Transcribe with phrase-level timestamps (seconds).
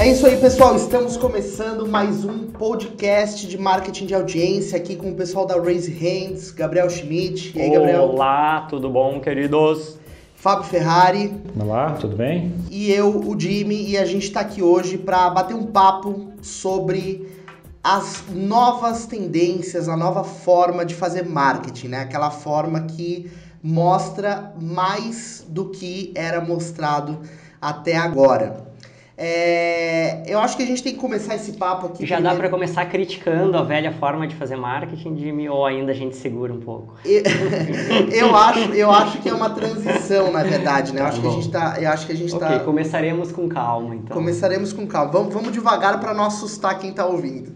[0.00, 0.74] É isso aí, pessoal.
[0.76, 5.92] Estamos começando mais um podcast de marketing de audiência aqui com o pessoal da Raise
[5.92, 7.52] Hands, Gabriel Schmidt.
[7.54, 8.04] E aí, Gabriel?
[8.04, 9.98] Olá, tudo bom, queridos?
[10.34, 11.34] Fábio Ferrari.
[11.54, 12.54] Olá, tudo bem?
[12.70, 17.28] E eu, o Jimmy, e a gente está aqui hoje para bater um papo sobre
[17.84, 21.98] as novas tendências, a nova forma de fazer marketing, né?
[21.98, 23.30] Aquela forma que
[23.62, 27.18] mostra mais do que era mostrado
[27.60, 28.69] até agora.
[29.22, 32.06] É, eu acho que a gente tem que começar esse papo aqui.
[32.06, 32.36] Já primeiro.
[32.38, 36.16] dá para começar criticando a velha forma de fazer marketing, Jimmy, ou ainda a gente
[36.16, 36.94] segura um pouco?
[37.04, 37.22] Eu,
[38.10, 41.02] eu acho, eu acho que é uma transição, na verdade, né?
[41.02, 42.60] Eu acho que a gente tá, eu acho que a gente okay, tá.
[42.60, 44.16] começaremos com calma, então.
[44.16, 45.12] Começaremos com calma.
[45.12, 47.52] Vamos, vamos devagar para não assustar quem está ouvindo.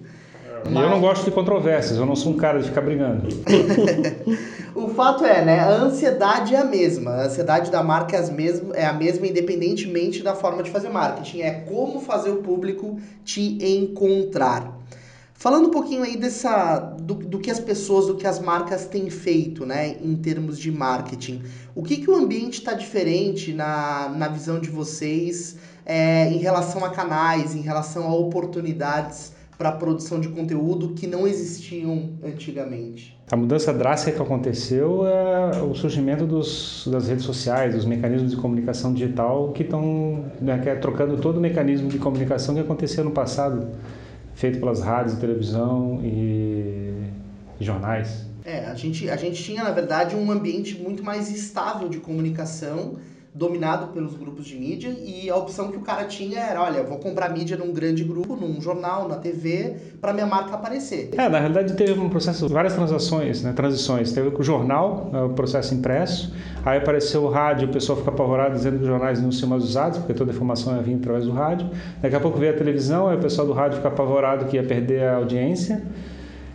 [0.70, 0.82] Mas...
[0.82, 3.28] Eu não gosto de controvérsias, eu não sou um cara de ficar brigando.
[4.74, 5.60] o fato é, né?
[5.60, 7.10] A ansiedade é a mesma.
[7.10, 10.88] A ansiedade da marca é, as mesmo, é a mesma, independentemente da forma de fazer
[10.88, 11.42] marketing.
[11.42, 14.74] É como fazer o público te encontrar.
[15.34, 19.10] Falando um pouquinho aí dessa do, do que as pessoas, do que as marcas têm
[19.10, 21.42] feito, né, em termos de marketing.
[21.74, 26.82] O que, que o ambiente está diferente na, na visão de vocês é, em relação
[26.82, 33.18] a canais, em relação a oportunidades para a produção de conteúdo que não existiam antigamente?
[33.30, 38.36] A mudança drástica que aconteceu é o surgimento dos, das redes sociais, dos mecanismos de
[38.36, 43.02] comunicação digital que estão né, que é trocando todo o mecanismo de comunicação que acontecia
[43.02, 43.68] no passado,
[44.34, 47.08] feito pelas rádios, televisão e,
[47.60, 48.26] e jornais.
[48.44, 52.96] É, a gente, a gente tinha, na verdade, um ambiente muito mais estável de comunicação
[53.34, 56.98] dominado pelos grupos de mídia e a opção que o cara tinha era, olha, vou
[56.98, 61.10] comprar mídia num grande grupo, num jornal, na TV, para minha marca aparecer.
[61.18, 64.12] É, na realidade teve um processo, várias transações, né, transições.
[64.12, 66.32] Teve o jornal, né, o processo impresso,
[66.64, 69.64] aí apareceu o rádio, o pessoal fica apavorado dizendo que os jornais não seriam mais
[69.64, 71.68] usados, porque toda a informação ia vir através do rádio.
[72.00, 74.62] Daqui a pouco veio a televisão, aí o pessoal do rádio fica apavorado que ia
[74.62, 75.82] perder a audiência.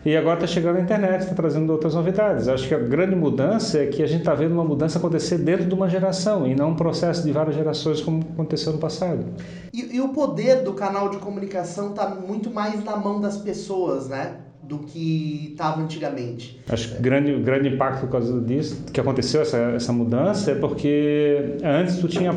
[0.06, 2.48] E agora está chegando a internet, está trazendo outras novidades.
[2.48, 5.66] Acho que a grande mudança é que a gente está vendo uma mudança acontecer dentro
[5.66, 9.26] de uma geração e não um processo de várias gerações como aconteceu no passado.
[9.74, 14.08] E, e o poder do canal de comunicação está muito mais na mão das pessoas,
[14.08, 14.38] né?
[14.70, 16.60] Do que estava antigamente.
[16.70, 21.58] Acho que grande, grande impacto por causa disso, que aconteceu essa, essa mudança, é porque
[21.64, 22.32] antes tu tinha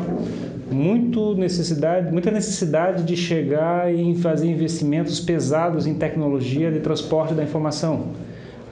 [0.71, 7.43] muito necessidade, muita necessidade de chegar e fazer investimentos pesados em tecnologia de transporte da
[7.43, 8.07] informação.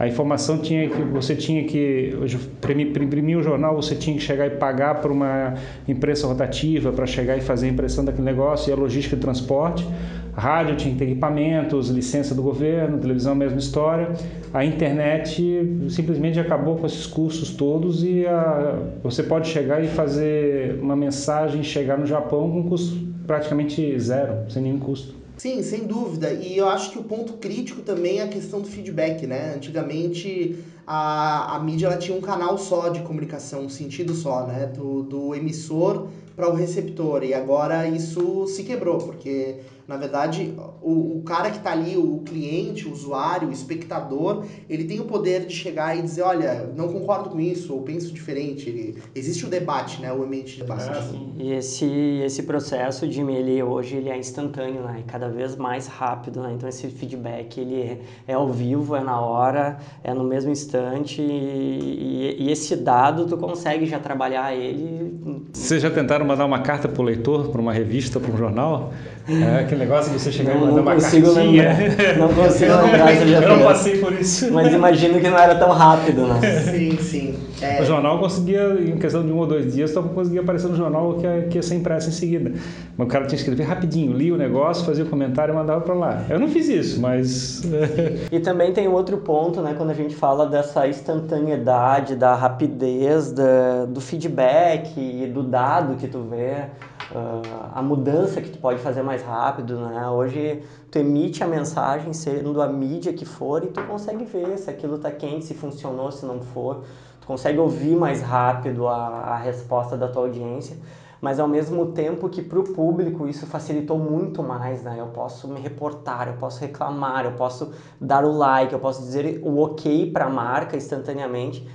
[0.01, 2.11] A informação tinha que você tinha que
[2.59, 5.53] para imprimir o jornal você tinha que chegar e pagar para uma
[5.87, 9.87] imprensa rotativa para chegar e fazer a impressão daquele negócio e a logística de transporte.
[10.33, 14.09] Rádio tinha que ter equipamentos, licença do governo, televisão mesma história.
[14.51, 20.79] A internet simplesmente acabou com esses custos todos e a, você pode chegar e fazer
[20.81, 22.97] uma mensagem chegar no Japão com custo
[23.27, 25.20] praticamente zero, sem nenhum custo.
[25.41, 26.31] Sim, sem dúvida.
[26.33, 29.55] E eu acho que o ponto crítico também é a questão do feedback, né?
[29.55, 30.63] Antigamente
[30.93, 34.65] a, a mídia ela tinha um canal só de comunicação, um sentido só, né?
[34.65, 37.23] Do, do emissor para o receptor.
[37.23, 42.19] E agora isso se quebrou, porque na verdade, o, o cara que está ali, o
[42.19, 46.87] cliente, o usuário, o espectador, ele tem o poder de chegar e dizer, olha, não
[46.87, 48.69] concordo com isso, ou penso diferente.
[48.69, 50.13] Ele, existe o debate, né?
[50.13, 50.89] O ambiente de debate.
[50.89, 51.85] É, e esse,
[52.23, 55.01] esse processo, de ele hoje ele é instantâneo, né?
[55.01, 56.53] E cada vez mais rápido, né?
[56.53, 57.99] Então esse feedback, ele é,
[58.29, 60.80] é ao vivo, é na hora, é no mesmo instante
[61.19, 65.11] e, e, e esse dado tu consegue já trabalhar ele.
[65.53, 68.91] Vocês já tentaram mandar uma carta para o leitor, para uma revista, para um jornal?
[69.29, 71.73] É, aquele negócio de você chegar não, e mandar uma cartinha.
[71.73, 73.43] Lembrar, não consigo lembrar.
[73.43, 74.51] Eu não passei por isso.
[74.51, 76.41] Mas imagino que não era tão rápido, né?
[76.61, 77.39] Sim, sim.
[77.61, 77.79] É...
[77.79, 81.13] O jornal conseguia, em questão de um ou dois dias, então conseguia aparecer no jornal
[81.13, 82.53] que ia, que ia ser impresso em seguida.
[82.97, 85.81] Mas o cara tinha que escrever rapidinho, lia o negócio, fazia o comentário e mandava
[85.81, 86.25] para lá.
[86.27, 87.61] Eu não fiz isso, mas...
[88.31, 93.85] e também tem outro ponto, né, quando a gente fala dessa instantaneidade, da rapidez, da,
[93.87, 96.67] do feedback e do dado que tu vê
[97.11, 100.07] uh, a mudança que tu pode fazer mais rápido, né?
[100.07, 104.69] Hoje tu emite a mensagem sendo a mídia que for e tu consegue ver se
[104.69, 106.83] aquilo tá quente, se funcionou, se não for.
[107.19, 110.77] Tu consegue ouvir mais rápido a, a resposta da tua audiência
[111.21, 114.95] mas ao mesmo tempo que para o público isso facilitou muito mais, né?
[114.99, 119.39] Eu posso me reportar, eu posso reclamar, eu posso dar o like, eu posso dizer
[119.43, 121.65] o ok para a marca instantaneamente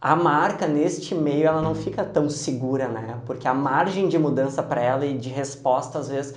[0.00, 3.20] a marca neste meio ela não fica tão segura, né?
[3.26, 6.34] Porque a margem de mudança para ela e de resposta às vezes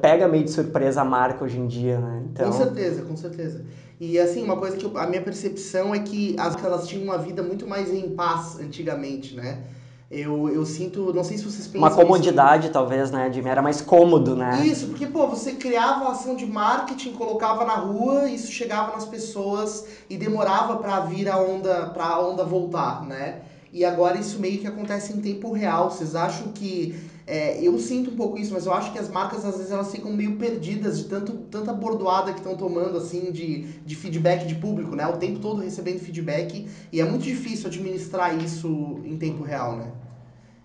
[0.00, 2.24] pega meio de surpresa a marca hoje em dia, né?
[2.30, 2.50] Então...
[2.50, 3.64] Com certeza, com certeza.
[4.00, 7.18] E assim, uma coisa que eu, a minha percepção é que as elas tinham uma
[7.18, 9.62] vida muito mais em paz antigamente, né?
[10.10, 11.80] Eu, eu sinto, não sei se vocês pensam.
[11.80, 12.72] Uma comodidade, isso.
[12.72, 13.48] talvez, né, Jimmy?
[13.48, 14.64] Era mais cômodo, né?
[14.64, 19.86] Isso, porque, pô, você criava ação de marketing, colocava na rua, isso chegava nas pessoas
[20.08, 23.40] e demorava para vir a onda, para a onda voltar, né?
[23.72, 25.90] E agora isso meio que acontece em tempo real.
[25.90, 26.94] Vocês acham que
[27.26, 29.90] é, eu sinto um pouco isso, mas eu acho que as marcas às vezes elas
[29.90, 34.54] ficam meio perdidas de tanto, tanta bordoada que estão tomando assim de, de feedback de
[34.56, 35.06] público, né?
[35.06, 39.86] O tempo todo recebendo feedback e é muito difícil administrar isso em tempo real, né?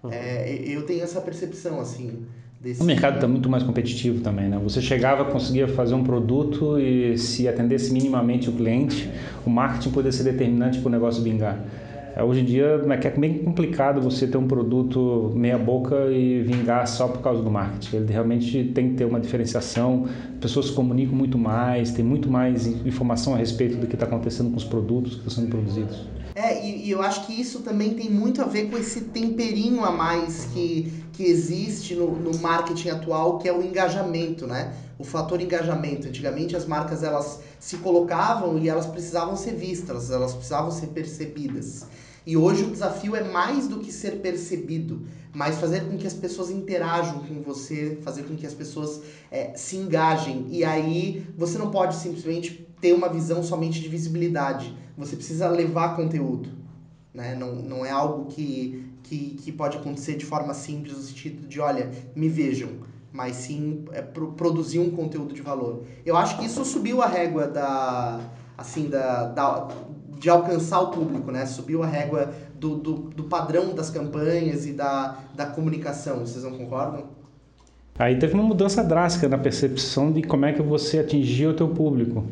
[0.03, 0.11] Uhum.
[0.11, 2.25] É, eu tenho essa percepção assim.
[2.59, 2.81] Desse...
[2.81, 4.59] O mercado está muito mais competitivo também, né?
[4.61, 9.09] Você chegava, conseguia fazer um produto e se atendesse minimamente o cliente,
[9.45, 11.63] o marketing poderia ser determinante para o negócio vingar.
[12.19, 16.85] É, hoje em dia é bem complicado você ter um produto meia boca e vingar
[16.85, 17.95] só por causa do marketing.
[17.95, 20.05] Ele realmente tem que ter uma diferenciação,
[20.41, 24.49] pessoas se comunicam muito mais, tem muito mais informação a respeito do que está acontecendo
[24.49, 26.09] com os produtos que estão sendo produzidos.
[26.35, 29.85] É, e, e, eu acho que isso também tem muito a ver com esse temperinho
[29.85, 34.73] a mais que, que existe no, no marketing atual, que é o engajamento, né?
[34.97, 36.07] O fator engajamento.
[36.07, 41.87] Antigamente as marcas elas se colocavam e elas precisavam ser vistas, elas precisavam ser percebidas.
[42.25, 45.01] E hoje o desafio é mais do que ser percebido,
[45.33, 49.01] mas fazer com que as pessoas interajam com você, fazer com que as pessoas
[49.31, 50.47] é, se engajem.
[50.49, 54.75] E aí você não pode simplesmente ter uma visão somente de visibilidade.
[54.97, 56.49] Você precisa levar conteúdo.
[57.13, 57.35] Né?
[57.35, 61.59] Não, não é algo que, que, que pode acontecer de forma simples, no sentido de,
[61.59, 62.69] olha, me vejam,
[63.11, 65.83] mas sim é, pro, produzir um conteúdo de valor.
[66.05, 68.21] Eu acho que isso subiu a régua da,
[68.57, 69.67] assim, da, da,
[70.19, 71.45] de alcançar o público, né?
[71.45, 76.19] Subiu a régua do, do, do padrão das campanhas e da, da comunicação.
[76.19, 77.05] Vocês não concordam?
[77.97, 81.69] Aí teve uma mudança drástica na percepção de como é que você atingia o teu
[81.69, 82.25] público.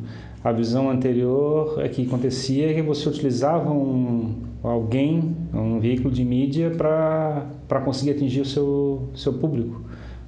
[0.44, 6.72] A visão anterior é que acontecia que você utilizava um, alguém, um veículo de mídia
[6.72, 9.82] para conseguir atingir o seu, seu público.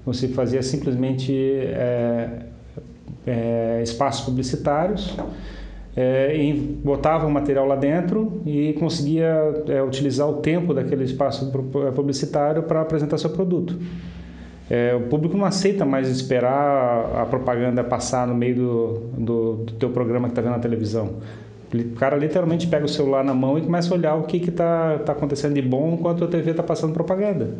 [0.05, 2.47] Você fazia simplesmente é,
[3.27, 5.15] é, espaços publicitários
[5.99, 11.51] é, e botava o material lá dentro e conseguia é, utilizar o tempo daquele espaço
[11.85, 13.77] é, publicitário para apresentar seu produto.
[14.69, 19.73] É, o público não aceita mais esperar a propaganda passar no meio do, do, do
[19.73, 21.15] teu programa que está vendo na televisão.
[21.73, 24.99] O cara literalmente pega o celular na mão e começa a olhar o que está
[24.99, 27.55] tá acontecendo de bom enquanto a TV está passando propaganda.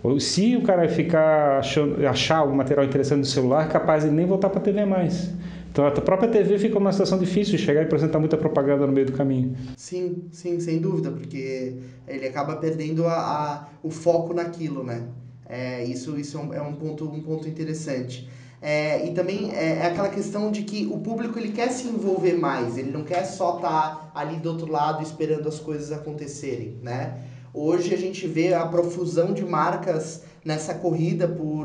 [0.00, 4.26] Ou se o cara ficar achando, achar algum material interessante no celular, capaz de nem
[4.26, 5.34] voltar para a TV mais.
[5.70, 8.92] Então a própria TV fica uma situação difícil de chegar e apresentar muita propaganda no
[8.92, 9.56] meio do caminho.
[9.76, 11.76] Sim, sim, sem dúvida, porque
[12.06, 15.04] ele acaba perdendo a, a o foco naquilo, né?
[15.48, 18.28] É, isso isso é um é ponto, um ponto interessante.
[18.60, 22.34] É, e também é, é, aquela questão de que o público ele quer se envolver
[22.34, 26.76] mais, ele não quer só estar tá ali do outro lado esperando as coisas acontecerem,
[26.82, 27.22] né?
[27.54, 31.57] Hoje a gente vê a profusão de marcas nessa corrida por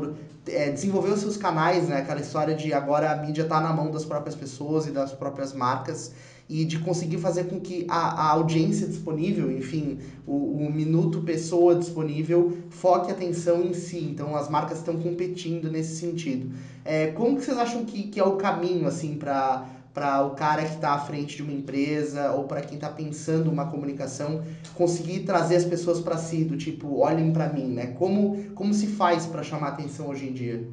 [0.46, 1.98] é, desenvolver os seus canais, né?
[1.98, 5.52] Aquela história de agora a mídia está na mão das próprias pessoas e das próprias
[5.52, 6.12] marcas
[6.48, 11.74] e de conseguir fazer com que a, a audiência disponível, enfim, o, o minuto pessoa
[11.74, 13.98] disponível, foque a atenção em si.
[13.98, 16.54] Então as marcas estão competindo nesse sentido.
[16.84, 20.64] É, como que vocês acham que, que é o caminho, assim, para para o cara
[20.64, 24.42] que está à frente de uma empresa ou para quem está pensando uma comunicação
[24.74, 28.88] conseguir trazer as pessoas para si do tipo olhem para mim né como como se
[28.88, 30.68] faz para chamar atenção hoje em dia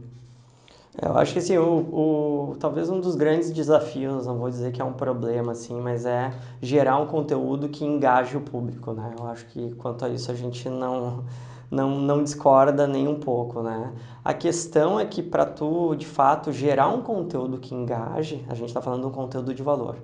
[1.02, 4.74] é, eu acho que assim, o, o, talvez um dos grandes desafios, não vou dizer
[4.74, 9.16] que é um problema, assim, mas é gerar um conteúdo que engaje o público, né?
[9.18, 11.24] Eu acho que quanto a isso a gente não,
[11.72, 13.94] não, não discorda nem um pouco, né?
[14.24, 18.68] A questão é que para tu, de fato, gerar um conteúdo que engaje, a gente
[18.68, 19.96] está falando de um conteúdo de valor.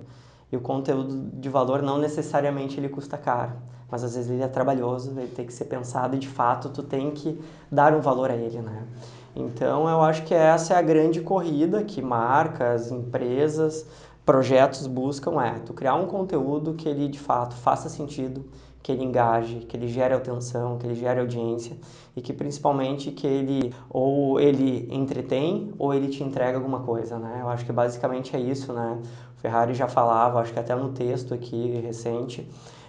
[0.50, 3.52] E o conteúdo de valor não necessariamente ele custa caro,
[3.90, 6.82] mas às vezes ele é trabalhoso, ele tem que ser pensado e de fato tu
[6.82, 7.38] tem que
[7.70, 8.84] dar um valor a ele, né?
[9.36, 13.84] Então eu acho que essa é a grande corrida que marcas, empresas,
[14.24, 18.44] projetos buscam é tu criar um conteúdo que ele de fato faça sentido,
[18.82, 21.76] que ele engaje, que ele gere atenção, que ele gere audiência
[22.16, 27.38] e que principalmente que ele ou ele entretém ou ele te entrega alguma coisa, né?
[27.40, 28.98] Eu acho que basicamente é isso, né?
[29.36, 32.48] O Ferrari já falava, acho que até no texto aqui recente,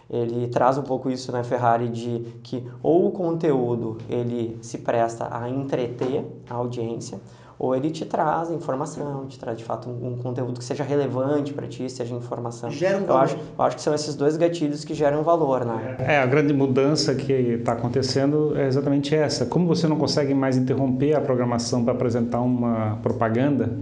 [0.10, 5.27] ele traz um pouco isso, né, Ferrari, de que ou o conteúdo ele se presta
[5.31, 7.22] a entreter a audiência,
[7.59, 11.51] ou ele te traz informação, te traz de fato um, um conteúdo que seja relevante
[11.51, 12.71] para ti, seja informação.
[12.71, 15.97] Gera um eu acho, eu acho que são esses dois gatilhos que geram valor, né?
[15.99, 19.45] É, a grande mudança que está acontecendo é exatamente essa.
[19.45, 23.77] Como você não consegue mais interromper a programação para apresentar uma propaganda,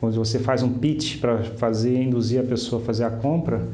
[0.00, 3.66] onde você faz um pitch para fazer induzir a pessoa a fazer a compra,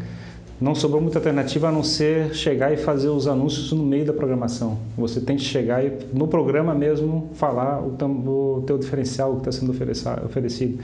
[0.60, 4.12] não sobrou muita alternativa a não ser chegar e fazer os anúncios no meio da
[4.12, 4.78] programação.
[4.96, 9.52] Você tem que chegar e no programa mesmo falar o, o teu diferencial que está
[9.52, 9.72] sendo
[10.24, 10.78] oferecido.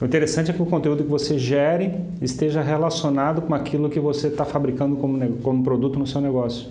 [0.00, 4.28] O interessante é que o conteúdo que você gere esteja relacionado com aquilo que você
[4.28, 6.68] está fabricando como, como produto no seu negócio.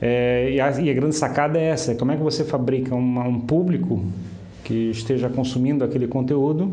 [0.00, 3.26] É, e, a, e, a, grande sacada é essa: como é que você fabrica uma,
[3.26, 4.02] um público
[4.64, 6.72] que esteja consumindo aquele conteúdo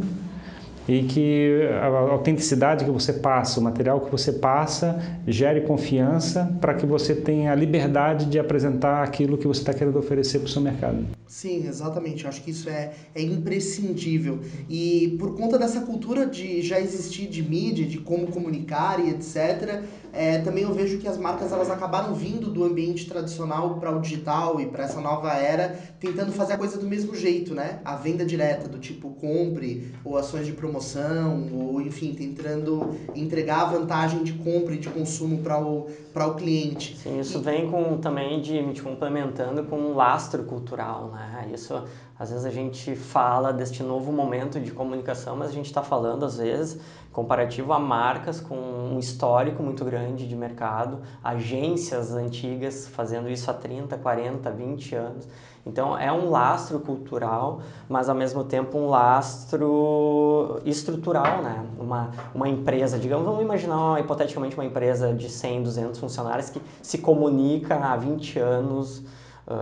[0.88, 6.74] e que a autenticidade que você passa, o material que você passa, gere confiança para
[6.74, 10.50] que você tenha a liberdade de apresentar aquilo que você está querendo oferecer para o
[10.50, 11.06] seu mercado.
[11.27, 12.24] Sim, exatamente.
[12.24, 14.39] Eu acho que isso é, é imprescindível.
[14.70, 19.84] E por conta dessa cultura de já existir de mídia, de como comunicar e etc.,
[20.14, 24.02] é, também eu vejo que as marcas elas acabaram vindo do ambiente tradicional para o
[24.02, 27.80] digital e para essa nova era, tentando fazer a coisa do mesmo jeito, né?
[27.84, 33.66] A venda direta, do tipo compre, ou ações de promoção, ou enfim, tentando entregar a
[33.66, 36.98] vantagem de compra e de consumo para o, o cliente.
[36.98, 37.42] Sim, isso e...
[37.42, 41.50] vem com também de me complementando com um lastro cultural, né?
[41.54, 41.84] Isso
[42.20, 46.26] às vezes a gente fala deste novo momento de comunicação, mas a gente está falando,
[46.26, 46.80] às vezes,
[47.12, 53.54] comparativo a marcas com um histórico muito grande de mercado, agências antigas fazendo isso há
[53.54, 55.28] 30, 40, 20 anos.
[55.66, 61.66] Então é um lastro cultural, mas ao mesmo tempo um lastro estrutural, né?
[61.78, 67.00] Uma, uma empresa, digamos, vamos imaginar hipoteticamente uma empresa de 100, 200 funcionários que se
[67.00, 69.04] comunica há 20 anos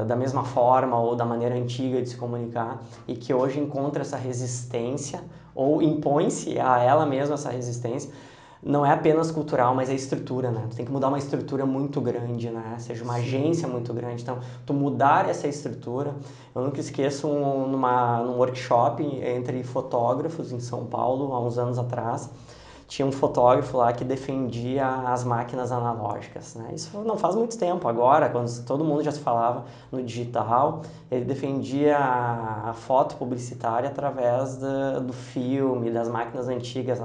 [0.08, 4.18] da mesma forma ou da maneira antiga de se comunicar e que hoje encontra essa
[4.18, 5.24] resistência
[5.54, 8.12] ou impõe-se a ela mesma essa resistência
[8.64, 10.66] não é apenas cultural, mas é estrutura, né?
[10.72, 12.78] Tu tem que mudar uma estrutura muito grande, né?
[12.80, 14.24] Seja uma agência muito grande.
[14.24, 16.16] Então, tu mudar essa estrutura.
[16.56, 21.78] Eu nunca esqueço um, numa, num workshop entre fotógrafos em São Paulo, há uns anos
[21.78, 22.32] atrás
[22.88, 26.56] tinha um fotógrafo lá que defendia as máquinas analógicas.
[26.56, 26.72] Né?
[26.76, 31.26] Isso não faz muito tempo, agora, quando todo mundo já se falava no digital, ele
[31.26, 37.00] defendia a foto publicitária através da, do filme, das máquinas antigas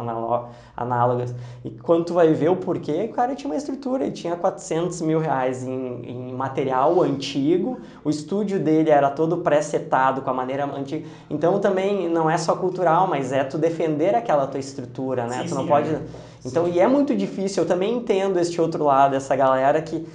[0.76, 1.34] análogas.
[1.64, 5.00] E quando tu vai ver o porquê, o cara tinha uma estrutura, ele tinha 400
[5.02, 10.64] mil reais em, em material antigo, o estúdio dele era todo pré-setado com a maneira
[10.66, 11.06] antiga.
[11.28, 15.42] Então também não é só cultural, mas é tu defender aquela tua estrutura, né?
[15.42, 15.90] Sim, tu não sim, pode.
[15.90, 16.00] É.
[16.44, 20.06] Então, e é muito difícil, eu também entendo este outro lado, essa galera que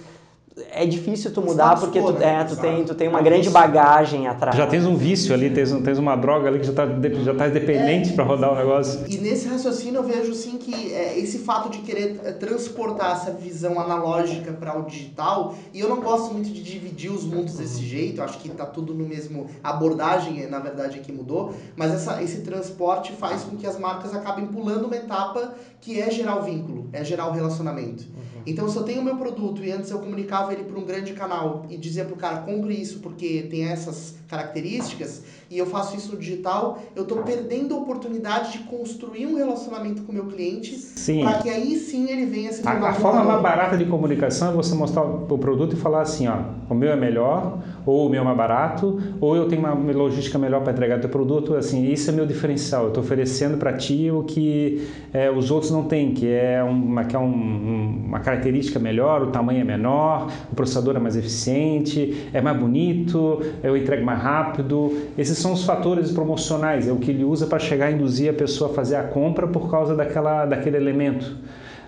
[0.72, 2.42] é difícil tu mudar porque tu, né?
[2.42, 4.56] é, tu, tem, tu tem uma grande bagagem atrás.
[4.56, 7.48] Já tens um vício ali, tens, tens uma droga ali que já está já tá
[7.50, 9.02] dependente é, para rodar o negócio.
[9.08, 13.32] E nesse raciocínio eu vejo sim que é, esse fato de querer é, transportar essa
[13.32, 17.82] visão analógica para o digital, e eu não gosto muito de dividir os mundos desse
[17.82, 17.90] uhum.
[17.90, 22.42] jeito, acho que está tudo no mesmo abordagem, na verdade aqui mudou, mas essa, esse
[22.42, 26.90] transporte faz com que as marcas acabem pulando uma etapa que é gerar o vínculo,
[26.94, 28.06] é gerar o relacionamento.
[28.46, 31.14] Então, se eu tenho o meu produto e antes eu comunicava ele para um grande
[31.14, 35.96] canal e dizia para o cara, compre isso porque tem essas características, e eu faço
[35.96, 40.26] isso no digital, eu estou perdendo a oportunidade de construir um relacionamento com o meu
[40.26, 40.76] cliente
[41.22, 44.50] para que aí sim ele venha se tornar A, a forma mais barata de comunicação
[44.50, 46.38] é você mostrar o produto e falar assim, ó,
[46.70, 50.38] o meu é melhor, ou o meu é mais barato, ou eu tenho uma logística
[50.38, 54.10] melhor para entregar teu produto, assim, isso é meu diferencial, eu estou oferecendo para ti
[54.12, 58.80] o que é, os outros não têm, que é, uma, que é um, uma característica
[58.80, 64.04] melhor, o tamanho é menor, o processador é mais eficiente, é mais bonito, eu entrego
[64.04, 67.92] mais rápido, esses são os fatores promocionais, é o que ele usa para chegar a
[67.92, 71.36] induzir a pessoa a fazer a compra por causa daquela, daquele elemento.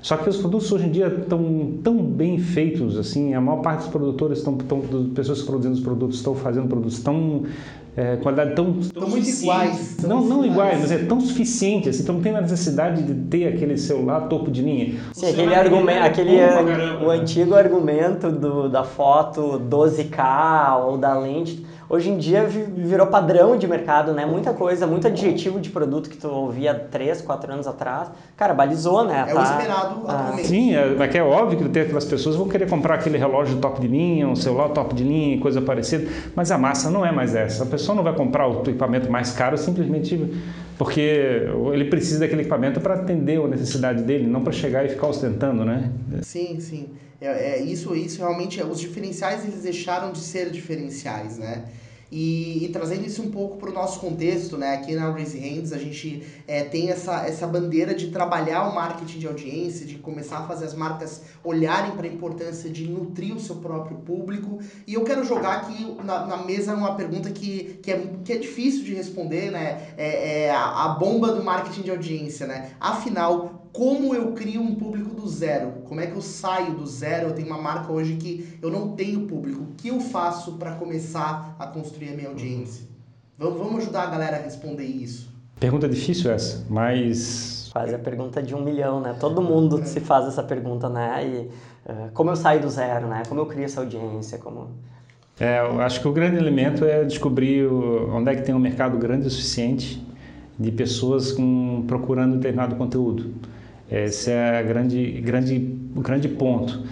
[0.01, 3.79] Só que os produtos hoje em dia estão tão bem feitos, assim, a maior parte
[3.79, 4.79] dos produtores, estão, tão,
[5.13, 7.43] pessoas produzindo os produtos, estão fazendo produtos tão
[7.97, 9.97] é, qualidade tão, tão muito iguais.
[10.03, 13.75] Não, não iguais, mas é tão suficiente, assim, então não tem necessidade de ter aquele
[13.75, 14.99] celular topo de linha.
[15.13, 16.37] Sim, aquele argumento, aquele
[17.03, 23.57] o antigo argumento do, da foto 12K ou da lente hoje em dia virou padrão
[23.57, 24.25] de mercado, né?
[24.25, 29.03] Muita coisa, muito adjetivo de produto que tu ouvia 3, 4 anos atrás, cara, balizou,
[29.05, 29.25] né?
[29.27, 29.39] É tá...
[29.39, 30.11] o esperado ah.
[30.11, 30.47] atualmente.
[30.47, 33.79] Sim, é, é, é óbvio que tem aquelas pessoas vão querer comprar aquele relógio top
[33.79, 37.35] de linha, um celular top de linha, coisa parecida, mas a massa não é mais
[37.35, 37.63] essa.
[37.63, 40.15] A pessoa não vai comprar o equipamento mais caro simplesmente
[40.77, 41.01] porque
[41.73, 45.65] ele precisa daquele equipamento para atender a necessidade dele, não para chegar e ficar ostentando,
[45.65, 45.91] né?
[46.21, 46.89] Sim, sim.
[47.19, 51.65] É, é, isso, isso realmente, os diferenciais eles deixaram de ser diferenciais, né?
[52.11, 54.75] E, e, trazendo isso um pouco para o nosso contexto, né?
[54.75, 59.19] Aqui na Raise Hands a gente é, tem essa, essa bandeira de trabalhar o marketing
[59.19, 63.39] de audiência, de começar a fazer as marcas olharem para a importância de nutrir o
[63.39, 64.59] seu próprio público.
[64.85, 68.37] E eu quero jogar aqui na, na mesa uma pergunta que, que, é, que é
[68.37, 69.93] difícil de responder, né?
[69.97, 72.71] É, é a, a bomba do marketing de audiência, né?
[72.79, 75.83] Afinal, como eu crio um público do zero?
[75.87, 77.27] Como é que eu saio do zero?
[77.27, 79.61] Eu tenho uma marca hoje que eu não tenho público.
[79.61, 82.87] O que eu faço para começar a construir a minha audiência?
[83.37, 85.29] Vamos, vamos ajudar a galera a responder isso.
[85.59, 87.69] Pergunta difícil essa, mas.
[87.71, 89.15] Faz a pergunta de um milhão, né?
[89.19, 91.23] Todo mundo se faz essa pergunta, né?
[91.23, 93.21] E uh, como eu saio do zero, né?
[93.29, 94.39] Como eu crio essa audiência?
[94.39, 94.69] Como...
[95.39, 98.97] É, eu acho que o grande elemento é descobrir onde é que tem um mercado
[98.97, 100.03] grande o suficiente
[100.57, 103.35] de pessoas com, procurando determinado conteúdo.
[103.89, 106.83] Esse é grande, grande, o grande ponto.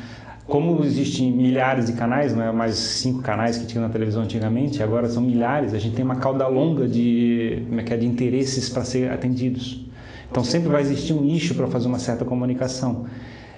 [0.47, 4.81] Como existem milhares de canais, não é mais cinco canais que tinha na televisão antigamente,
[4.81, 9.11] agora são milhares, a gente tem uma cauda longa de, é, de interesses para ser
[9.11, 9.85] atendidos.
[10.29, 13.07] Então sempre vai existir um nicho para fazer uma certa comunicação.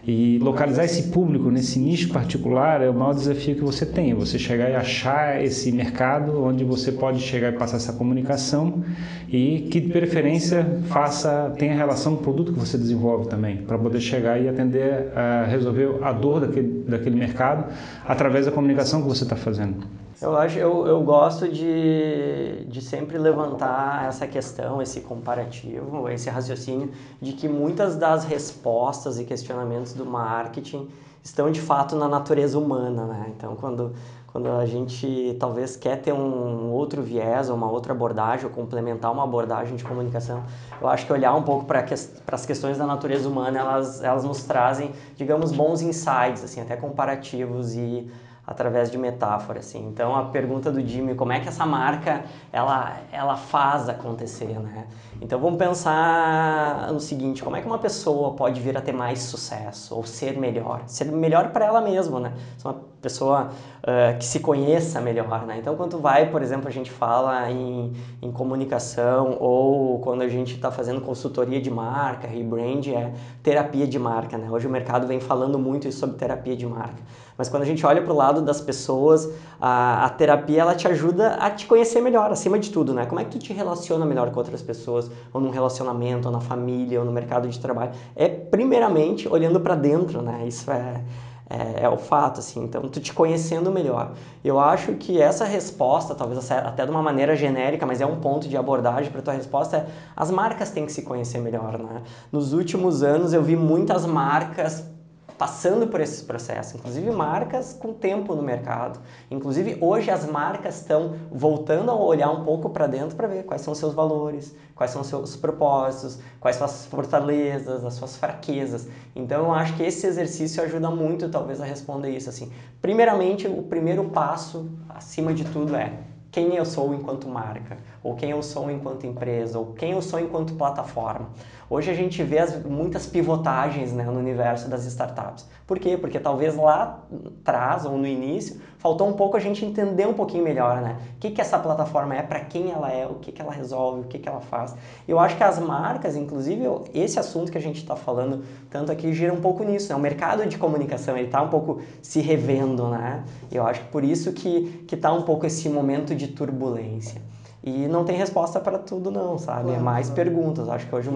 [0.07, 4.13] E localizar esse público nesse nicho particular é o maior desafio que você tem.
[4.13, 8.85] Você chegar e achar esse mercado onde você pode chegar e passar essa comunicação
[9.27, 13.77] e que de preferência faça tenha relação com o produto que você desenvolve também, para
[13.77, 17.65] poder chegar e atender a resolver a dor daquele, daquele mercado
[18.05, 19.85] através da comunicação que você está fazendo.
[20.19, 26.91] Eu acho, eu, eu gosto de, de sempre levantar essa questão, esse comparativo, esse raciocínio
[27.21, 30.89] de que muitas das respostas e questionamentos do marketing
[31.23, 33.31] estão de fato na natureza humana, né?
[33.35, 33.93] Então, quando
[34.37, 39.11] quando a gente talvez quer ter um outro viés, ou uma outra abordagem, ou complementar
[39.11, 40.43] uma abordagem de comunicação,
[40.79, 44.23] eu acho que olhar um pouco para que, as questões da natureza humana, elas, elas
[44.23, 48.07] nos trazem, digamos, bons insights, assim, até comparativos e
[48.47, 49.85] através de metáfora, assim.
[49.89, 52.23] Então a pergunta do Jimmy, como é que essa marca
[52.53, 54.87] ela ela faz acontecer, né?
[55.21, 59.19] Então vamos pensar no seguinte, como é que uma pessoa pode vir a ter mais
[59.19, 62.33] sucesso ou ser melhor, ser melhor para ela mesma, né?
[62.57, 63.49] Ser uma pessoa
[63.83, 65.57] uh, que se conheça melhor, né?
[65.59, 70.55] Então quando vai, por exemplo, a gente fala em, em comunicação ou quando a gente
[70.55, 73.11] está fazendo consultoria de marca, rebrand é
[73.43, 74.47] terapia de marca, né?
[74.49, 77.03] Hoje o mercado vem falando muito sobre terapia de marca.
[77.37, 79.29] Mas quando a gente olha para o lado das pessoas,
[79.61, 83.05] a, a, terapia ela te ajuda a te conhecer melhor, acima de tudo, né?
[83.05, 86.41] Como é que tu te relaciona melhor com outras pessoas, ou num relacionamento, ou na
[86.41, 87.91] família, ou no mercado de trabalho?
[88.15, 90.45] É primeiramente olhando para dentro, né?
[90.47, 91.03] Isso é,
[91.49, 92.63] é, é, o fato, assim.
[92.63, 94.13] Então, tu te conhecendo melhor.
[94.43, 98.49] Eu acho que essa resposta, talvez até de uma maneira genérica, mas é um ponto
[98.49, 99.85] de abordagem para tua resposta, é
[100.15, 102.01] as marcas têm que se conhecer melhor, né?
[102.31, 104.96] Nos últimos anos eu vi muitas marcas
[105.37, 108.99] passando por esses processos, inclusive marcas com tempo no mercado.
[109.29, 113.61] Inclusive hoje as marcas estão voltando a olhar um pouco para dentro para ver quais
[113.61, 118.87] são seus valores, quais são seus propósitos, quais são as fortalezas, as suas fraquezas.
[119.15, 122.51] Então eu acho que esse exercício ajuda muito talvez a responder isso assim.
[122.81, 125.93] Primeiramente, o primeiro passo acima de tudo é
[126.31, 130.17] quem eu sou enquanto marca, ou quem eu sou enquanto empresa, ou quem eu sou
[130.17, 131.27] enquanto plataforma.
[131.69, 135.45] Hoje a gente vê as, muitas pivotagens né, no universo das startups.
[135.67, 135.97] Por quê?
[135.97, 137.03] Porque talvez lá
[137.41, 140.95] atrás ou no início faltou um pouco a gente entender um pouquinho melhor, né?
[141.17, 143.99] O que, que essa plataforma é, para quem ela é, o que, que ela resolve,
[143.99, 144.73] o que, que ela faz.
[145.05, 149.13] Eu acho que as marcas, inclusive esse assunto que a gente está falando tanto aqui
[149.13, 149.89] gira um pouco nisso.
[149.89, 149.95] Né?
[149.97, 153.25] O mercado de comunicação ele está um pouco se revendo, né?
[153.51, 157.21] Eu acho que por isso que está um pouco esse momento de turbulência.
[157.67, 159.59] E não tem resposta para tudo não, sabe?
[159.59, 160.23] É claro, é mais claro.
[160.23, 160.69] perguntas.
[160.69, 161.09] Acho que hoje,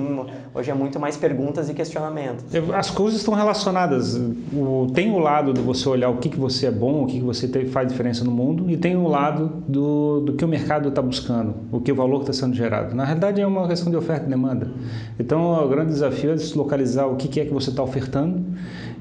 [0.53, 2.43] hoje é muito mais perguntas e questionamentos.
[2.73, 4.19] As coisas estão relacionadas.
[4.53, 7.19] O, tem o lado de você olhar o que, que você é bom, o que,
[7.19, 10.47] que você tem, faz diferença no mundo, e tem o lado do, do que o
[10.47, 12.93] mercado está buscando, o que o valor está sendo gerado.
[12.93, 14.69] Na realidade é uma questão de oferta e demanda.
[15.17, 18.43] Então o grande desafio é localizar o que, que é que você está ofertando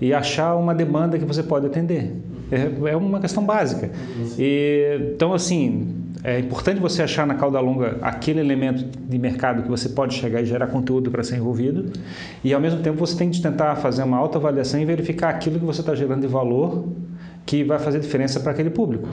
[0.01, 2.17] e achar uma demanda que você pode atender.
[2.53, 3.91] É, é uma questão básica.
[4.39, 9.69] E, então assim é importante você achar na cauda longa aquele elemento de mercado que
[9.69, 11.93] você pode chegar e gerar conteúdo para ser envolvido,
[12.45, 15.65] e ao mesmo tempo você tem que tentar fazer uma autoavaliação e verificar aquilo que
[15.65, 16.85] você está gerando de valor
[17.47, 19.09] que vai fazer diferença para aquele público.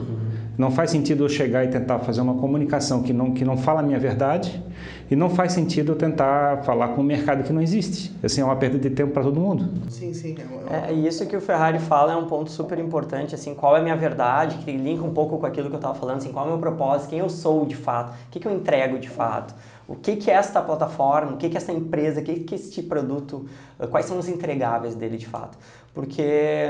[0.58, 3.78] Não faz sentido eu chegar e tentar fazer uma comunicação que não, que não fala
[3.78, 4.60] a minha verdade
[5.08, 8.12] e não faz sentido eu tentar falar com um mercado que não existe.
[8.24, 9.68] Assim, é uma perda de tempo para todo mundo.
[9.88, 10.34] Sim, sim.
[10.68, 13.78] É, é, isso que o Ferrari fala é um ponto super importante, assim, qual é
[13.78, 16.44] a minha verdade, que linka um pouco com aquilo que eu estava falando, assim, qual
[16.44, 19.08] é o meu propósito, quem eu sou de fato, o que, que eu entrego de
[19.08, 19.54] fato
[19.88, 22.54] o que, que é esta plataforma, o que, que é essa empresa, o que, que
[22.54, 23.46] é este produto,
[23.90, 25.56] quais são os entregáveis dele de fato.
[25.94, 26.22] Porque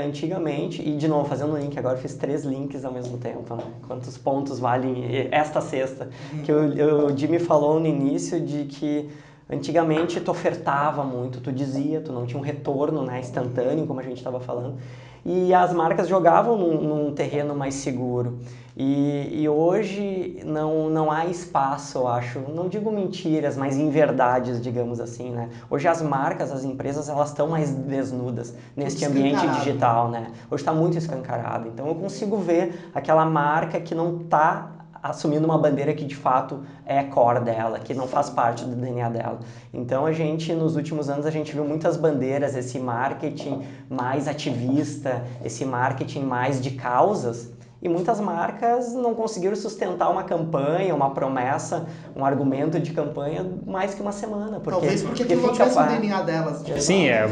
[0.05, 3.55] antigamente, e de novo, fazendo um link, agora eu fiz três links ao mesmo tempo,
[3.55, 3.63] né?
[3.85, 6.43] quantos pontos valem esta sexta, uhum.
[6.43, 9.09] que o, o Jimmy falou no início de que
[9.49, 14.03] antigamente tu ofertava muito, tu dizia, tu não tinha um retorno né, instantâneo, como a
[14.03, 14.77] gente estava falando,
[15.25, 18.39] e as marcas jogavam num, num terreno mais seguro.
[18.81, 25.01] E, e, hoje não, não há espaço, eu acho, não digo mentiras, mas inverdades, digamos
[25.01, 25.49] assim, né?
[25.69, 30.31] Hoje as marcas, as empresas, elas estão mais desnudas neste ambiente digital, né?
[30.49, 31.67] Hoje está muito escancarado.
[31.67, 34.71] Então eu consigo ver aquela marca que não está
[35.03, 39.09] assumindo uma bandeira que de fato é core dela, que não faz parte do DNA
[39.09, 39.39] dela.
[39.73, 45.21] Então a gente nos últimos anos a gente viu muitas bandeiras, esse marketing mais ativista,
[45.43, 51.85] esse marketing mais de causas, e muitas marcas não conseguiram sustentar uma campanha, uma promessa,
[52.13, 54.59] um argumento de campanha mais que uma semana.
[54.59, 56.63] Porque, Talvez porque, porque aquilo não tivesse o DNA delas.
[56.83, 57.25] Sim, é,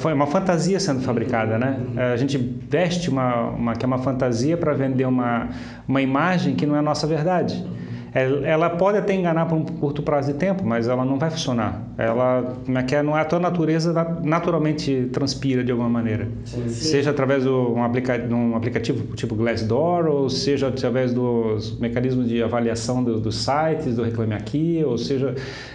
[0.00, 1.78] foi uma fantasia sendo fabricada, né?
[2.12, 5.48] A gente veste uma, uma que é uma fantasia para vender uma,
[5.88, 7.66] uma imagem que não é a nossa verdade.
[8.14, 11.82] Ela pode até enganar por um curto prazo de tempo, mas ela não vai funcionar.
[11.98, 16.28] Ela é não é a tua natureza naturalmente transpira de alguma maneira.
[16.44, 16.90] Sim, sim.
[16.90, 22.40] Seja através de um, aplica, um, aplicativo tipo Glassdoor, ou seja através dos mecanismos de
[22.40, 25.34] avaliação do, dos sites, do Reclame Aqui, ou seja,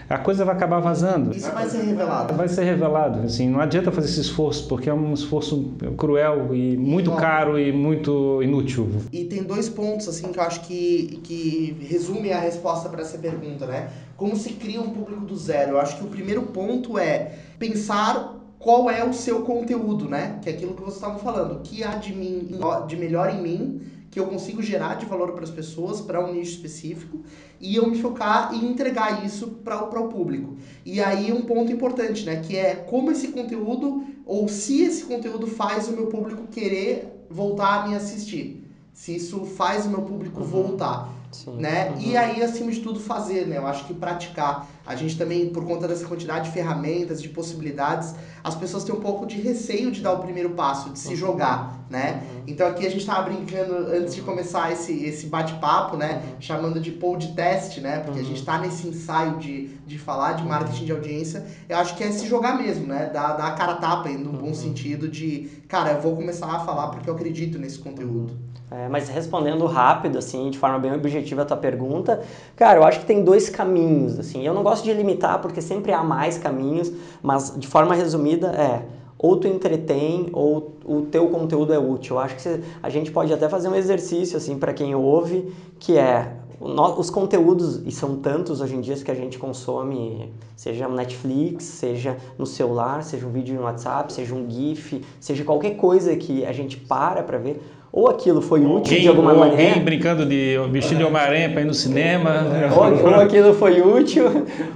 [0.10, 1.36] a coisa vai acabar vazando.
[1.36, 2.34] Isso vai ser revelado.
[2.36, 3.20] Vai ser revelado.
[3.20, 7.72] Assim, não adianta fazer esse esforço, porque é um esforço cruel e muito caro e
[7.72, 8.90] muito inútil.
[9.12, 13.18] E tem dois pontos assim que eu acho que, que resume a resposta para essa
[13.18, 13.92] pergunta, né?
[14.16, 15.72] Como se cria um público do zero?
[15.72, 20.40] Eu acho que o primeiro ponto é pensar qual é o seu conteúdo, né?
[20.42, 21.58] Que é aquilo que você estava falando.
[21.58, 22.50] O que há de, mim,
[22.88, 26.34] de melhor em mim que eu consigo gerar de valor para as pessoas, para um
[26.34, 27.22] nicho específico,
[27.60, 30.58] e eu me focar e entregar isso para o público.
[30.84, 32.38] E aí um ponto importante, né?
[32.38, 37.84] Que é como esse conteúdo, ou se esse conteúdo faz o meu público querer voltar
[37.84, 38.66] a me assistir.
[38.94, 40.48] Se isso faz o meu público uhum.
[40.48, 41.14] voltar.
[41.32, 41.58] Sim.
[41.58, 41.90] Né?
[41.90, 42.02] Uhum.
[42.02, 43.58] E aí, acima de tudo, fazer, né?
[43.58, 44.68] Eu acho que praticar.
[44.86, 49.00] A gente também, por conta dessa quantidade de ferramentas, de possibilidades, as pessoas têm um
[49.00, 51.16] pouco de receio de dar o primeiro passo, de se uhum.
[51.16, 52.24] jogar, né?
[52.24, 52.44] Uhum.
[52.48, 56.24] Então aqui a gente estava brincando antes de começar esse, esse bate-papo, né?
[56.24, 56.42] Uhum.
[56.42, 58.00] Chamando de pod test, né?
[58.00, 61.46] Porque a gente está nesse ensaio de, de falar de marketing de audiência.
[61.68, 63.10] Eu acho que é se jogar mesmo, né?
[63.14, 66.88] Dar, dar a cara tapa, no bom sentido de, cara, eu vou começar a falar
[66.88, 68.49] porque eu acredito nesse conteúdo.
[68.72, 72.22] É, mas respondendo rápido, assim, de forma bem objetiva a tua pergunta,
[72.56, 74.46] cara, eu acho que tem dois caminhos, assim.
[74.46, 78.86] Eu não gosto de limitar porque sempre há mais caminhos, mas de forma resumida é
[79.18, 82.16] ou tu entretém ou o teu conteúdo é útil.
[82.16, 85.98] Eu acho que a gente pode até fazer um exercício assim para quem ouve, que
[85.98, 90.96] é os conteúdos, e são tantos hoje em dia que a gente consome, seja no
[90.96, 96.16] Netflix, seja no celular, seja um vídeo no WhatsApp, seja um GIF, seja qualquer coisa
[96.18, 99.70] que a gente para para ver, ou aquilo foi útil alguém, de alguma ou maneira.
[99.70, 102.46] Alguém brincando de vestido de Homem-Aranha para ir no cinema.
[102.76, 104.26] Ou, ou, aquilo foi útil,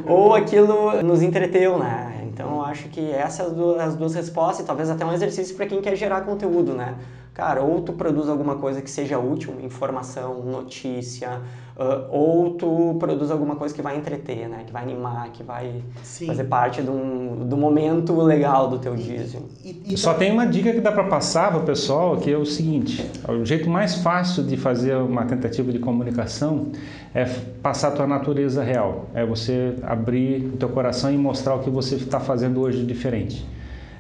[0.08, 2.24] ou aquilo nos entreteu, né?
[2.34, 5.82] Então eu acho que essas as duas respostas, e talvez até um exercício para quem
[5.82, 6.96] quer gerar conteúdo, né?
[7.34, 11.42] Cara, ou tu produz alguma coisa que seja útil, informação, notícia,
[11.76, 14.64] uh, ou tu produz alguma coisa que vai entreter, né?
[14.68, 16.28] Que vai animar, que vai Sim.
[16.28, 19.22] fazer parte do, do momento legal do teu dia.
[19.22, 19.48] Assim.
[19.66, 22.38] E, e, Só tem uma dica que dá para passar para o pessoal, que é
[22.38, 26.68] o seguinte: o jeito mais fácil de fazer uma tentativa de comunicação
[27.16, 27.26] é
[27.64, 29.08] passar a tua natureza real.
[29.16, 32.86] É você abrir o teu coração e mostrar o que você está fazendo hoje de
[32.86, 33.44] diferente.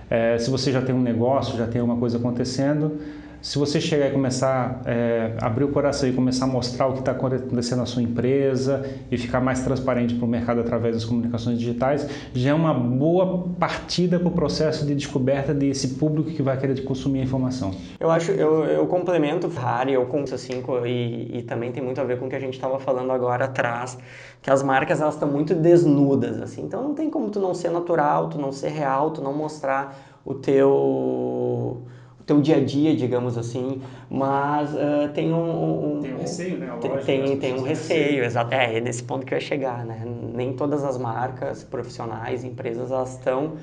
[0.07, 2.99] É, se você já tem um negócio, já tem alguma coisa acontecendo,
[3.43, 6.93] se você chegar e começar a é, abrir o coração e começar a mostrar o
[6.93, 11.03] que está acontecendo na sua empresa e ficar mais transparente para o mercado através das
[11.03, 16.41] comunicações digitais, já é uma boa partida para o processo de descoberta desse público que
[16.41, 17.75] vai querer consumir a informação.
[17.99, 22.05] Eu acho, eu, eu complemento, Harry, eu com assim, e, e também tem muito a
[22.05, 23.97] ver com o que a gente estava falando agora atrás,
[24.41, 27.71] que as marcas elas estão muito desnudas, assim, então não tem como tu não ser
[27.71, 31.81] natural, tu não ser real, tu não mostrar o teu
[32.25, 36.71] teu dia a dia, digamos assim, mas uh, tem um, um, Tem um receio, né?
[36.73, 38.53] Lógico, tem, tem um receio, exato.
[38.53, 40.03] É, é nesse ponto que eu ia chegar, né?
[40.05, 43.57] Nem todas as marcas profissionais, empresas, elas estão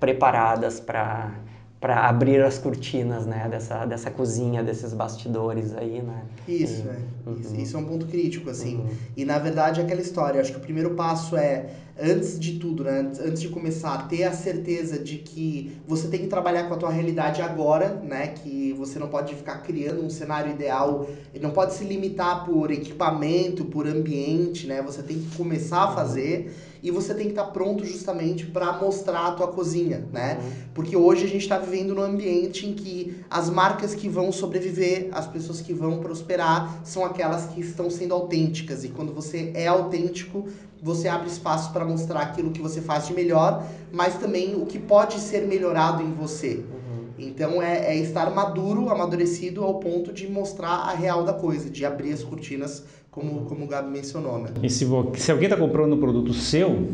[0.00, 1.30] preparadas para
[1.80, 6.24] para abrir as cortinas, né, dessa, dessa cozinha, desses bastidores aí, né?
[6.48, 6.98] Isso, e, é.
[7.26, 7.40] Uhum.
[7.40, 8.76] Isso, isso, é um ponto crítico, assim.
[8.76, 8.88] Uhum.
[9.16, 10.40] E, na verdade, é aquela história.
[10.40, 11.66] Acho que o primeiro passo é,
[12.00, 16.28] antes de tudo, né, antes de começar, ter a certeza de que você tem que
[16.28, 18.28] trabalhar com a tua realidade agora, né?
[18.28, 21.06] Que você não pode ficar criando um cenário ideal,
[21.40, 24.80] não pode se limitar por equipamento, por ambiente, né?
[24.82, 26.54] Você tem que começar a fazer
[26.86, 30.38] e você tem que estar pronto justamente para mostrar a tua cozinha, né?
[30.40, 30.50] Uhum.
[30.72, 35.08] Porque hoje a gente está vivendo num ambiente em que as marcas que vão sobreviver,
[35.10, 38.84] as pessoas que vão prosperar, são aquelas que estão sendo autênticas.
[38.84, 40.46] E quando você é autêntico,
[40.80, 44.78] você abre espaço para mostrar aquilo que você faz de melhor, mas também o que
[44.78, 46.58] pode ser melhorado em você.
[46.70, 47.08] Uhum.
[47.18, 51.84] Então é, é estar maduro, amadurecido ao ponto de mostrar a real da coisa, de
[51.84, 52.84] abrir as cortinas,
[53.16, 54.50] como, como o Gabi mencionou, né?
[54.62, 56.86] E se, vo- se alguém está comprando um produto seu,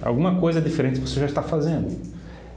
[0.00, 1.90] alguma coisa diferente você já está fazendo.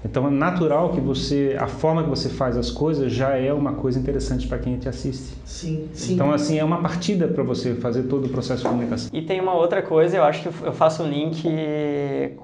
[0.06, 3.74] Então é natural que você, a forma que você faz as coisas já é uma
[3.74, 5.34] coisa interessante para quem te assiste.
[5.44, 6.14] Sim, sim.
[6.14, 9.10] Então assim é uma partida para você fazer todo o processo de comunicação.
[9.12, 11.44] E tem uma outra coisa, eu acho que eu faço um link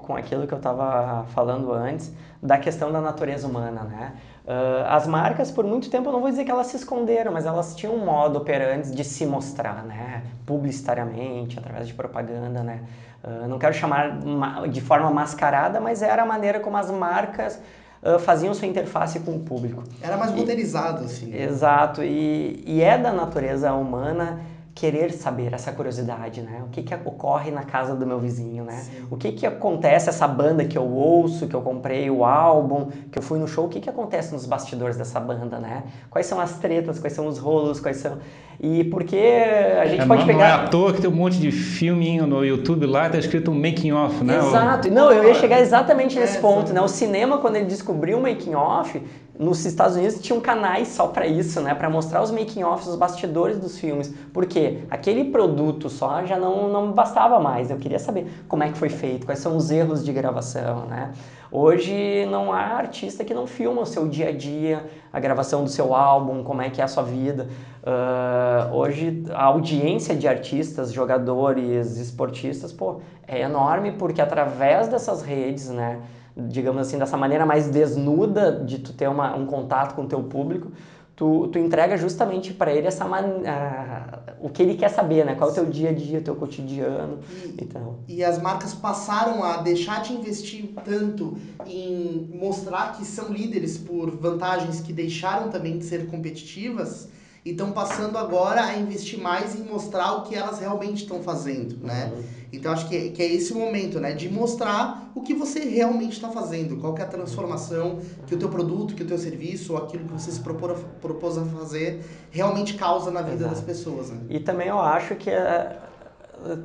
[0.02, 4.12] com aquilo que eu estava falando antes, da questão da natureza humana, né?
[4.46, 7.46] Ah, as marcas, por muito tempo, eu não vou dizer que elas se esconderam, mas
[7.46, 10.22] elas tinham um modo operante de se mostrar, né?
[10.44, 12.82] Publicitariamente, através de propaganda, né?
[13.22, 17.58] Ah, não quero chamar ma- de forma mascarada, mas era a maneira como as marcas
[18.02, 19.82] ah, faziam sua interface com o público.
[20.02, 21.34] Era mais roteirizado, assim.
[21.34, 24.40] Exato, e, e é da natureza humana
[24.74, 26.62] querer saber essa curiosidade, né?
[26.66, 28.84] O que que ocorre na casa do meu vizinho, né?
[29.10, 33.18] O que que acontece essa banda que eu ouço, que eu comprei o álbum, que
[33.18, 35.84] eu fui no show, o que que acontece nos bastidores dessa banda, né?
[36.10, 38.18] Quais são as tretas, quais são os rolos, quais são
[38.60, 41.14] e porque a gente É, pode não, pegar não é à toa que tem um
[41.14, 44.38] monte de filminho no YouTube lá, tá escrito um making off, né?
[44.38, 44.90] Exato.
[44.90, 46.74] Não, eu ia chegar exatamente nesse É, ponto, sim.
[46.74, 46.80] né?
[46.80, 49.00] O cinema, quando ele descobriu o making off,
[49.38, 51.74] nos Estados Unidos tinham canais só para isso, né?
[51.74, 54.14] Para mostrar os making offs, os bastidores dos filmes.
[54.32, 57.70] Porque aquele produto só já não, não bastava mais.
[57.70, 61.12] Eu queria saber como é que foi feito, quais são os erros de gravação, né?
[61.50, 65.70] Hoje não há artista que não filma o seu dia a dia, a gravação do
[65.70, 67.48] seu álbum, como é que é a sua vida.
[67.86, 75.68] Ah, hoje a audiência de artistas, jogadores, esportistas, pô, é enorme porque através dessas redes,
[75.68, 76.00] né,
[76.36, 80.22] digamos assim, dessa maneira mais desnuda de tu ter uma, um contato com o teu
[80.22, 80.72] público,
[81.14, 83.42] tu, tu entrega justamente para ele essa man...
[83.46, 85.34] ah, o que ele quer saber, né?
[85.34, 87.20] Qual é o teu dia a dia, o teu cotidiano.
[87.60, 93.78] Então, E as marcas passaram a deixar de investir tanto em mostrar que são líderes
[93.78, 97.08] por vantagens que deixaram também de ser competitivas
[97.44, 101.76] e estão passando agora a investir mais em mostrar o que elas realmente estão fazendo,
[101.84, 102.10] né?
[102.52, 104.12] Então acho que, que é esse o momento, né?
[104.12, 108.38] De mostrar o que você realmente está fazendo, qual que é a transformação que o
[108.38, 112.04] teu produto, que o teu serviço, ou aquilo que você se propor, propôs a fazer,
[112.30, 113.54] realmente causa na vida Exato.
[113.54, 114.20] das pessoas, né?
[114.30, 115.76] E também eu acho que eh,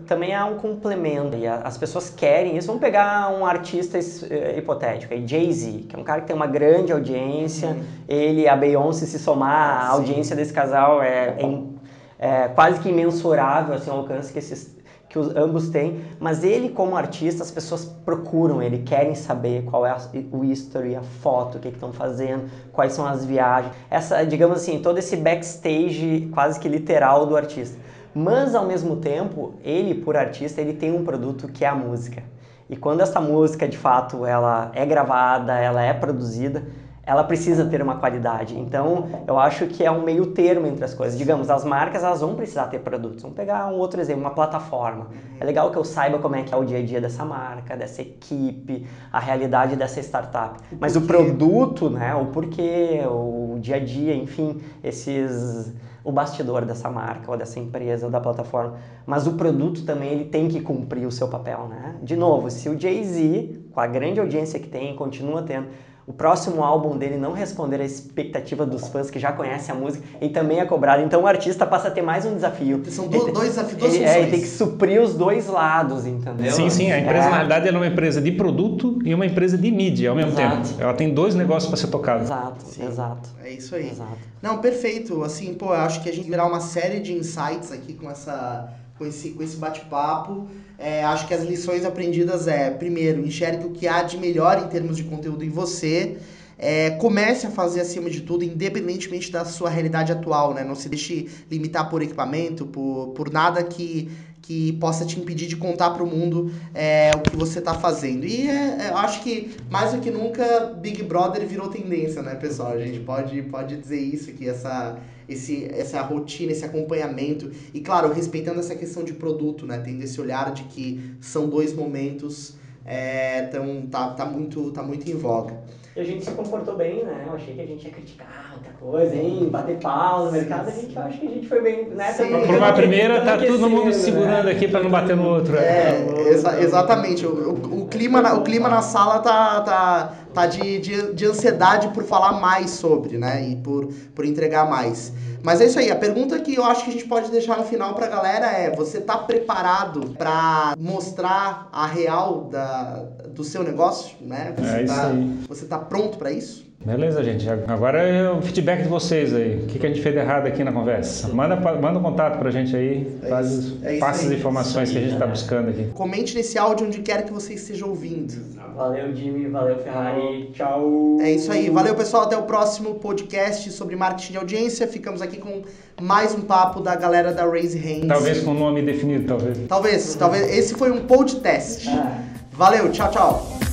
[0.08, 1.38] também há um complemento.
[1.38, 2.67] E as pessoas querem isso.
[2.67, 6.91] Vamos pegar um artista eh, hipotético, Jay-Z, que é um cara que tem uma grande
[6.91, 7.77] audiência.
[8.08, 11.79] Ele e a Beyoncé se somar, a audiência desse casal é, é
[12.21, 14.77] é quase que imensurável assim, o alcance que esses
[15.08, 19.84] que os, ambos têm, mas ele como artista, as pessoas procuram ele, querem saber qual
[19.86, 19.97] é a-
[20.32, 24.79] o history, a foto, o que estão fazendo, quais são as viagens, essa, digamos assim,
[24.79, 27.75] todo esse backstage quase que literal do artista.
[28.21, 32.21] Mas ao mesmo tempo, ele por artista, ele tem um produto que é a música.
[32.69, 36.67] E quando essa música, de fato, ela é gravada, ela é produzida,
[37.10, 38.60] ela precisa ter uma qualidade.
[38.60, 41.17] Então, eu acho que é um meio termo entre as coisas.
[41.17, 43.24] Digamos, as marcas, elas vão precisar ter produtos.
[43.24, 45.08] Vamos pegar um outro exemplo, uma plataforma.
[45.39, 47.76] É legal que eu saiba como é que é o dia a dia dessa marca,
[47.76, 50.60] dessa equipe, a realidade dessa startup.
[50.80, 56.89] Mas o produto, né, o porquê, o dia a dia, enfim, esses o bastidor dessa
[56.89, 61.06] marca ou dessa empresa ou da plataforma, mas o produto também ele tem que cumprir
[61.06, 61.95] o seu papel, né?
[62.02, 65.67] De novo, se o Jay-Z, com a grande audiência que tem, continua tendo,
[66.10, 70.04] o próximo álbum dele não responder à expectativa dos fãs que já conhecem a música,
[70.19, 71.04] ele também é cobrado.
[71.04, 72.82] Então o artista passa a ter mais um desafio.
[72.88, 74.32] São Ele do- dois desafios, duas ele, é, ele funções.
[74.32, 76.52] tem que suprir os dois lados, entendeu?
[76.52, 77.30] Sim, sim, a empresa É.
[77.30, 80.32] na verdade ela é uma empresa de produto e uma empresa de mídia ao mesmo
[80.32, 80.67] Exato.
[80.69, 80.82] tempo.
[80.82, 82.24] Ela tem dois negócios para ser tocado.
[82.24, 82.88] Exato, Sim.
[82.88, 83.30] exato.
[83.43, 83.89] É isso aí.
[83.91, 84.17] Exato.
[84.41, 85.24] Não, perfeito.
[85.24, 88.67] Assim, pô, eu acho que a gente virar uma série de insights aqui com essa
[88.99, 90.47] com esse, com esse bate-papo.
[90.77, 94.67] É, acho que as lições aprendidas é, primeiro, enxergue o que há de melhor em
[94.67, 96.17] termos de conteúdo em você.
[96.62, 100.62] É, comece a fazer acima de tudo, independentemente da sua realidade atual, né?
[100.62, 104.12] Não se deixe limitar por equipamento, por, por nada que,
[104.49, 108.25] que possa te impedir de contar para o mundo é, o que você está fazendo.
[108.25, 112.33] E é, é, eu acho que, mais do que nunca, Big Brother virou tendência, né,
[112.33, 112.71] pessoal?
[112.71, 117.51] A gente pode, pode dizer isso, que essa, esse, essa rotina, esse acompanhamento.
[117.71, 119.77] E, claro, respeitando essa questão de produto, né?
[119.85, 125.07] Tendo esse olhar de que são dois momentos, é, então tá, tá, muito, tá muito
[125.07, 125.55] em voga.
[125.95, 127.25] E a gente se comportou bem, né?
[127.28, 129.49] Eu achei que a gente ia criticar muita coisa, hein?
[129.52, 130.67] Bater pau no mercado.
[130.69, 132.12] A gente, eu acho que a gente foi bem, né?
[132.13, 132.30] Sim.
[132.45, 133.91] Por uma primeira, tá todo mundo né?
[133.93, 135.56] segurando aqui para não bater no outro.
[135.58, 137.25] É, exa- exatamente.
[137.25, 141.25] O, o, o clima na, o clima na sala tá, tá, tá de, de, de
[141.25, 143.49] ansiedade por falar mais sobre, né?
[143.49, 145.12] E por, por entregar mais.
[145.43, 145.91] Mas é isso aí.
[145.91, 148.73] A pergunta que eu acho que a gente pode deixar no final pra galera é:
[148.73, 154.54] você tá preparado pra mostrar a real da, do seu negócio, né?
[154.58, 155.39] Você É isso tá, aí.
[155.47, 156.68] Você tá pronto pra isso?
[156.86, 157.46] Beleza, gente.
[157.68, 159.63] Agora é o feedback de vocês aí.
[159.63, 161.28] O que, que a gente fez de errado aqui na conversa?
[161.28, 163.20] Manda, manda um contato pra gente aí.
[163.22, 164.38] É faz, isso, é isso passa as aí.
[164.38, 165.28] informações Isso que a aí, gente né?
[165.28, 165.88] buscando aqui.
[165.94, 168.34] Comente nesse áudio onde quer que você esteja ouvindo.
[168.78, 169.50] Valeu, Jimmy.
[169.50, 170.52] Valeu, Ferrari.
[170.54, 171.18] Tchau.
[171.20, 171.70] É isso aí.
[171.70, 172.24] Valeu, pessoal.
[172.24, 174.88] Até o próximo podcast sobre marketing de audiência.
[174.88, 175.63] Ficamos aqui com
[176.02, 178.08] mais um papo da galera da Raise Hands.
[178.08, 179.58] Talvez com o nome definido, talvez.
[179.68, 180.50] Talvez, talvez.
[180.58, 181.89] Esse foi um pod test.
[181.89, 182.24] Ah.
[182.54, 183.68] Valeu, tchau, tchau.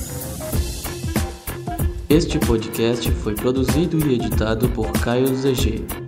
[2.09, 6.06] Este podcast foi produzido e editado por Caio ZG.